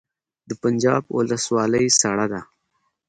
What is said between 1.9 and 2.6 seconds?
سړه ده